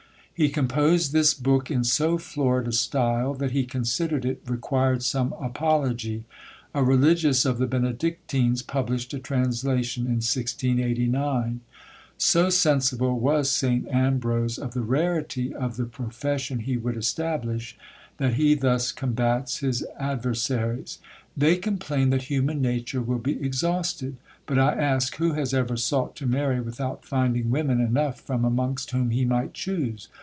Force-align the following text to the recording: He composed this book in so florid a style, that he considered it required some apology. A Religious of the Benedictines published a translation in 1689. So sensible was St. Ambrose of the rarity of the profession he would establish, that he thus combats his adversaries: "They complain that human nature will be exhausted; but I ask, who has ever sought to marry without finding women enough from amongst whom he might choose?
He 0.33 0.49
composed 0.49 1.13
this 1.13 1.35
book 1.35 1.69
in 1.69 1.83
so 1.83 2.17
florid 2.17 2.67
a 2.67 2.71
style, 2.71 3.35
that 3.35 3.51
he 3.51 3.63
considered 3.63 4.25
it 4.25 4.41
required 4.47 5.03
some 5.03 5.35
apology. 5.39 6.23
A 6.73 6.83
Religious 6.83 7.45
of 7.45 7.59
the 7.59 7.67
Benedictines 7.67 8.63
published 8.63 9.13
a 9.13 9.19
translation 9.19 10.05
in 10.07 10.13
1689. 10.13 11.59
So 12.17 12.49
sensible 12.49 13.19
was 13.19 13.51
St. 13.51 13.87
Ambrose 13.89 14.57
of 14.57 14.73
the 14.73 14.81
rarity 14.81 15.53
of 15.53 15.77
the 15.77 15.85
profession 15.85 16.61
he 16.61 16.75
would 16.75 16.97
establish, 16.97 17.77
that 18.17 18.33
he 18.33 18.55
thus 18.55 18.91
combats 18.91 19.59
his 19.59 19.85
adversaries: 19.99 20.97
"They 21.37 21.55
complain 21.55 22.09
that 22.09 22.23
human 22.23 22.63
nature 22.63 23.03
will 23.03 23.19
be 23.19 23.39
exhausted; 23.39 24.15
but 24.47 24.57
I 24.57 24.73
ask, 24.73 25.17
who 25.17 25.33
has 25.33 25.53
ever 25.53 25.77
sought 25.77 26.15
to 26.15 26.25
marry 26.25 26.59
without 26.59 27.05
finding 27.05 27.51
women 27.51 27.79
enough 27.79 28.19
from 28.21 28.43
amongst 28.43 28.89
whom 28.89 29.11
he 29.11 29.23
might 29.23 29.53
choose? 29.53 30.07